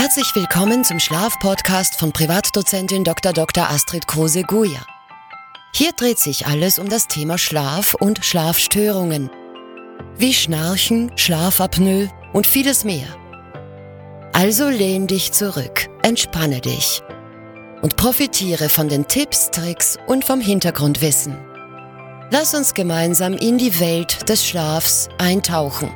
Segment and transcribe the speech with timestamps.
[0.00, 3.34] Herzlich willkommen zum Schlafpodcast von Privatdozentin Dr.
[3.34, 3.68] Dr.
[3.68, 4.80] Astrid Kruse-Guja.
[5.74, 9.28] Hier dreht sich alles um das Thema Schlaf und Schlafstörungen.
[10.16, 13.08] Wie Schnarchen, Schlafapnoe und vieles mehr.
[14.32, 17.02] Also lehn dich zurück, entspanne dich
[17.82, 21.36] und profitiere von den Tipps, Tricks und vom Hintergrundwissen.
[22.30, 25.90] Lass uns gemeinsam in die Welt des Schlafs eintauchen.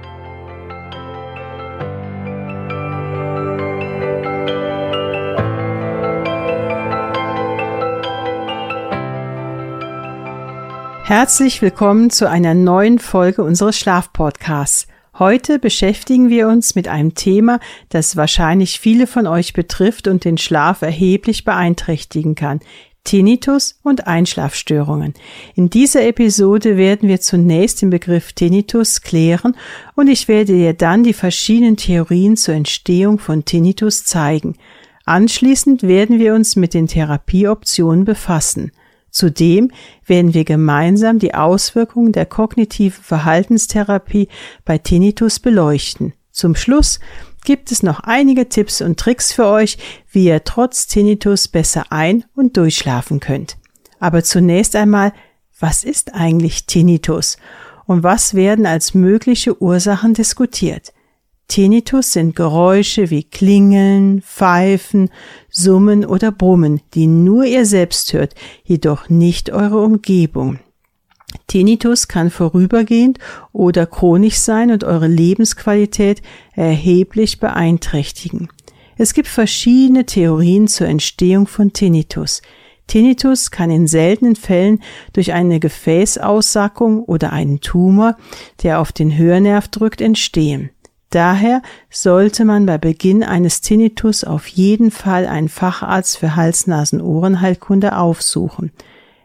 [11.06, 14.86] Herzlich willkommen zu einer neuen Folge unseres Schlafpodcasts.
[15.18, 20.38] Heute beschäftigen wir uns mit einem Thema, das wahrscheinlich viele von euch betrifft und den
[20.38, 22.60] Schlaf erheblich beeinträchtigen kann.
[23.04, 25.12] Tinnitus und Einschlafstörungen.
[25.54, 29.58] In dieser Episode werden wir zunächst den Begriff Tinnitus klären
[29.96, 34.56] und ich werde dir dann die verschiedenen Theorien zur Entstehung von Tinnitus zeigen.
[35.04, 38.72] Anschließend werden wir uns mit den Therapieoptionen befassen.
[39.14, 39.70] Zudem
[40.04, 44.26] werden wir gemeinsam die Auswirkungen der kognitiven Verhaltenstherapie
[44.64, 46.14] bei Tinnitus beleuchten.
[46.32, 46.98] Zum Schluss
[47.44, 49.78] gibt es noch einige Tipps und Tricks für euch,
[50.10, 53.56] wie ihr trotz Tinnitus besser ein- und durchschlafen könnt.
[54.00, 55.12] Aber zunächst einmal,
[55.60, 57.36] was ist eigentlich Tinnitus
[57.86, 60.92] und was werden als mögliche Ursachen diskutiert?
[61.48, 65.10] Tinnitus sind Geräusche wie Klingeln, Pfeifen,
[65.50, 68.34] Summen oder Brummen, die nur ihr selbst hört,
[68.64, 70.58] jedoch nicht eure Umgebung.
[71.46, 73.18] Tinnitus kann vorübergehend
[73.52, 76.22] oder chronisch sein und eure Lebensqualität
[76.54, 78.48] erheblich beeinträchtigen.
[78.96, 82.42] Es gibt verschiedene Theorien zur Entstehung von Tinnitus.
[82.86, 84.80] Tinnitus kann in seltenen Fällen
[85.12, 88.16] durch eine Gefäßaussackung oder einen Tumor,
[88.62, 90.70] der auf den Hörnerv drückt, entstehen.
[91.14, 98.72] Daher sollte man bei Beginn eines Tinnitus auf jeden Fall einen Facharzt für Hals-Nasen-Ohrenheilkunde aufsuchen.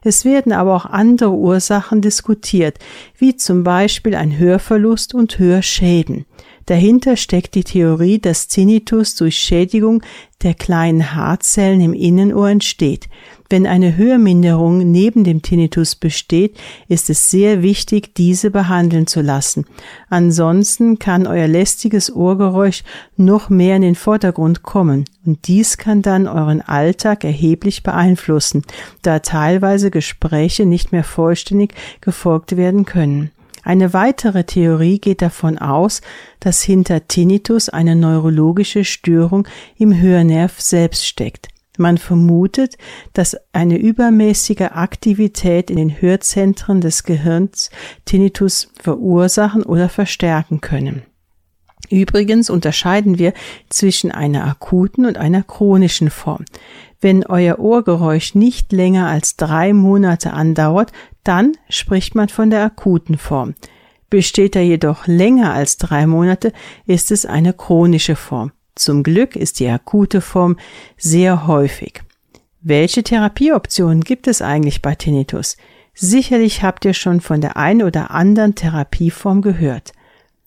[0.03, 2.77] Es werden aber auch andere Ursachen diskutiert,
[3.17, 6.25] wie zum Beispiel ein Hörverlust und Hörschäden.
[6.69, 10.03] Dahinter steckt die Theorie, dass Tinnitus durch Schädigung
[10.43, 13.09] der kleinen Haarzellen im Innenohr entsteht.
[13.49, 19.65] Wenn eine Hörminderung neben dem Tinnitus besteht, ist es sehr wichtig, diese behandeln zu lassen.
[20.11, 22.83] Ansonsten kann euer lästiges Ohrgeräusch
[23.17, 28.61] noch mehr in den Vordergrund kommen und dies kann dann euren Alltag erheblich beeinflussen,
[29.01, 33.31] da teilweise Gespräche nicht mehr vollständig gefolgt werden können.
[33.63, 36.01] Eine weitere Theorie geht davon aus,
[36.39, 39.47] dass hinter Tinnitus eine neurologische Störung
[39.77, 41.49] im Hörnerv selbst steckt.
[41.77, 42.77] Man vermutet,
[43.13, 47.69] dass eine übermäßige Aktivität in den Hörzentren des Gehirns
[48.03, 51.03] Tinnitus verursachen oder verstärken können.
[51.89, 53.33] Übrigens unterscheiden wir
[53.69, 56.43] zwischen einer akuten und einer chronischen Form.
[57.01, 60.91] Wenn euer Ohrgeräusch nicht länger als drei Monate andauert,
[61.23, 63.55] dann spricht man von der akuten Form.
[64.09, 66.51] Besteht er jedoch länger als drei Monate,
[66.85, 68.51] ist es eine chronische Form.
[68.75, 70.57] Zum Glück ist die akute Form
[70.97, 72.01] sehr häufig.
[72.61, 75.57] Welche Therapieoptionen gibt es eigentlich bei Tinnitus?
[75.93, 79.93] Sicherlich habt ihr schon von der ein oder anderen Therapieform gehört.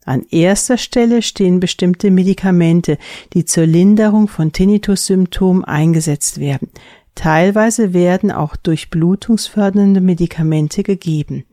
[0.04, 2.98] An erster Stelle stehen bestimmte Medikamente,
[3.34, 6.68] die zur Linderung von Tinnitus-Symptomen eingesetzt werden.
[7.14, 11.44] Teilweise werden auch durchblutungsfördernde Medikamente gegeben.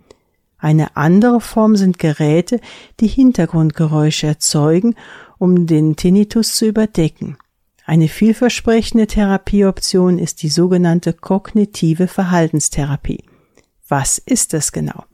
[0.58, 2.60] Eine andere Form sind Geräte,
[3.00, 4.96] die Hintergrundgeräusche erzeugen
[5.40, 7.38] um den Tinnitus zu überdecken.
[7.86, 13.24] Eine vielversprechende Therapieoption ist die sogenannte kognitive Verhaltenstherapie.
[13.88, 15.06] Was ist das genau?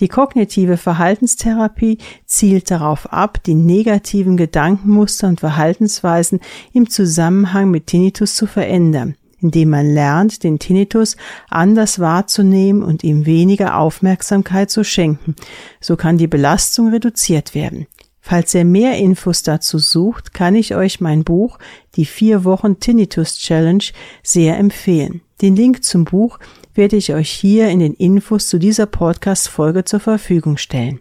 [0.00, 6.40] Die kognitive Verhaltenstherapie zielt darauf ab, die negativen Gedankenmuster und Verhaltensweisen
[6.72, 11.16] im Zusammenhang mit Tinnitus zu verändern, indem man lernt, den Tinnitus
[11.50, 15.36] anders wahrzunehmen und ihm weniger Aufmerksamkeit zu schenken.
[15.80, 17.86] So kann die Belastung reduziert werden.
[18.24, 21.58] Falls ihr mehr Infos dazu sucht, kann ich euch mein Buch
[21.96, 23.84] Die vier Wochen Tinnitus Challenge
[24.22, 25.22] sehr empfehlen.
[25.42, 26.38] Den Link zum Buch
[26.72, 31.00] werde ich euch hier in den Infos zu dieser Podcast-Folge zur Verfügung stellen.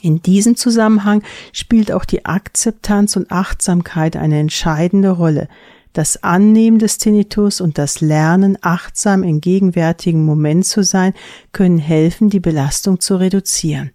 [0.00, 1.22] In diesem Zusammenhang
[1.52, 5.46] spielt auch die Akzeptanz und Achtsamkeit eine entscheidende Rolle.
[5.92, 11.12] Das Annehmen des Tinnitus und das Lernen, achtsam im gegenwärtigen Moment zu sein,
[11.52, 13.90] können helfen, die Belastung zu reduzieren.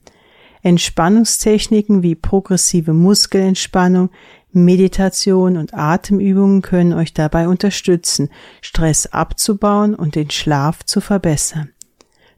[0.61, 4.09] Entspannungstechniken wie progressive Muskelentspannung,
[4.55, 8.29] Meditation und Atemübungen können euch dabei unterstützen,
[8.61, 11.69] Stress abzubauen und den Schlaf zu verbessern.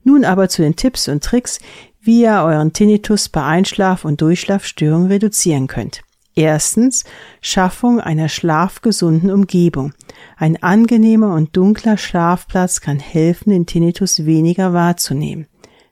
[0.03, 1.59] Nun aber zu den Tipps und Tricks,
[2.01, 6.01] wie ihr euren Tinnitus bei Einschlaf- und Durchschlafstörungen reduzieren könnt.
[6.33, 7.03] Erstens
[7.41, 9.93] Schaffung einer schlafgesunden Umgebung.
[10.37, 15.47] Ein angenehmer und dunkler Schlafplatz kann helfen, den Tinnitus weniger wahrzunehmen.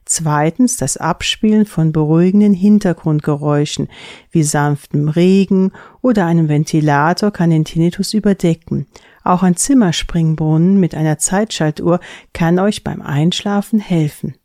[0.06, 3.90] Zweitens das Abspielen von beruhigenden Hintergrundgeräuschen
[4.30, 5.72] wie sanftem Regen
[6.02, 8.86] oder einem Ventilator kann den Tinnitus überdecken.
[9.24, 12.00] Auch ein Zimmerspringbrunnen mit einer Zeitschaltuhr
[12.34, 14.36] kann euch beim Einschlafen helfen.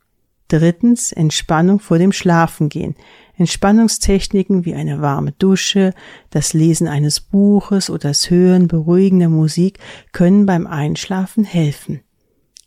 [0.49, 2.97] Drittens Entspannung vor dem Schlafengehen.
[3.37, 5.93] Entspannungstechniken wie eine warme Dusche,
[6.31, 9.79] das Lesen eines Buches oder das Hören beruhigender Musik
[10.13, 12.01] können beim Einschlafen helfen.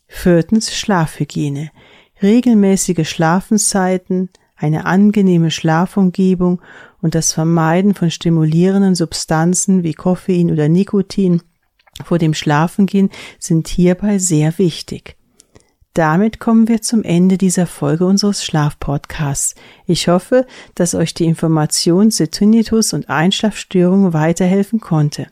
[0.06, 1.70] Viertens Schlafhygiene.
[2.22, 6.62] Regelmäßige Schlafenszeiten, eine angenehme Schlafumgebung
[7.00, 11.42] und das Vermeiden von stimulierenden Substanzen wie Koffein oder Nikotin
[12.02, 15.16] vor dem Schlafengehen sind hierbei sehr wichtig.
[15.92, 19.54] Damit kommen wir zum Ende dieser Folge unseres Schlafpodcasts.
[19.86, 20.44] Ich hoffe,
[20.74, 25.28] dass euch die Information zu Tinnitus und Einschlafstörungen weiterhelfen konnte.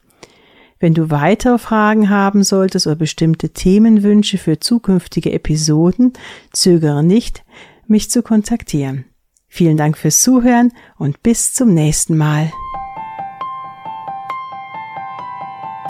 [0.82, 6.12] Wenn du weitere Fragen haben solltest oder bestimmte Themenwünsche für zukünftige Episoden,
[6.52, 7.44] zögere nicht,
[7.86, 9.04] mich zu kontaktieren.
[9.46, 12.50] Vielen Dank fürs Zuhören und bis zum nächsten Mal.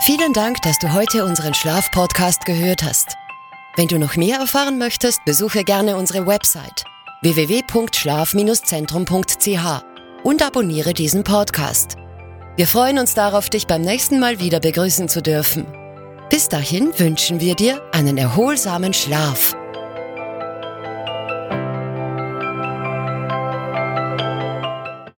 [0.01, 3.15] Vielen Dank, dass du heute unseren Schlafpodcast gehört hast.
[3.75, 6.83] Wenn du noch mehr erfahren möchtest, besuche gerne unsere Website
[7.23, 9.83] www.schlaf-zentrum.ch
[10.23, 11.97] und abonniere diesen Podcast.
[12.55, 15.65] Wir freuen uns darauf, dich beim nächsten Mal wieder begrüßen zu dürfen.
[16.29, 19.55] Bis dahin wünschen wir dir einen erholsamen Schlaf.